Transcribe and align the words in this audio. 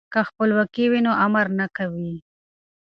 که 0.13 0.19
خپلواکي 0.29 0.85
وي 0.91 0.99
نو 1.05 1.11
امر 1.25 1.45
نه 1.59 1.65
وي. 1.93 2.13